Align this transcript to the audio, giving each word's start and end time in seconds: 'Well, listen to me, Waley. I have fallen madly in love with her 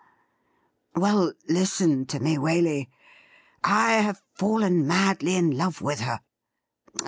'Well, 0.95 1.33
listen 1.47 2.07
to 2.07 2.19
me, 2.19 2.35
Waley. 2.39 2.89
I 3.63 3.97
have 3.97 4.23
fallen 4.33 4.87
madly 4.87 5.35
in 5.35 5.51
love 5.51 5.79
with 5.79 5.99
her 5.99 6.21